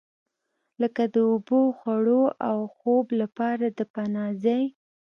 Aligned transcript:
لکه 0.81 1.03
د 1.13 1.15
اوبو، 1.29 1.61
خوړو 1.77 2.23
او 2.49 2.57
خوب 2.75 3.05
لپاره 3.21 3.65
د 3.77 3.79
پناه 3.93 4.31
ځای. 4.43 4.63